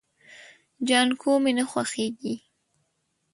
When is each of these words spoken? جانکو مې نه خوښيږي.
جانکو 0.87 1.31
مې 1.43 1.51
نه 1.57 1.63
خوښيږي. 1.71 2.35